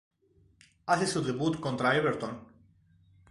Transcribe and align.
Hace 0.87 1.05
su 1.05 1.21
debut 1.21 1.59
contra 1.59 1.95
Everton. 1.95 2.39